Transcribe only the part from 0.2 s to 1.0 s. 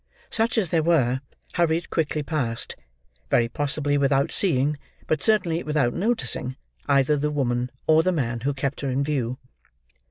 Such as there